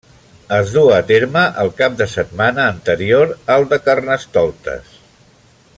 [0.55, 4.97] Es du a terme el cap de setmana anterior al de Carnestoltes.